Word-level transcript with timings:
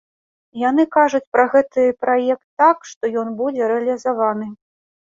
Яны 0.61 0.85
кажуць 0.95 1.21
пра 1.35 1.45
гэты 1.57 1.85
праект 2.07 2.45
так, 2.65 2.77
што 2.95 3.03
ён 3.23 3.27
будзе 3.45 3.63
рэалізаваны. 3.75 4.55